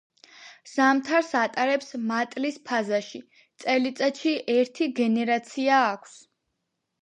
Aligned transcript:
ზამთარს 0.69 1.27
ატარებს 1.41 1.91
მატლის 2.11 2.57
ფაზაში, 2.69 3.21
წელიწადში 3.65 4.33
ერთი 4.55 4.89
გენერაცია 5.03 5.85
აქვს. 5.93 6.19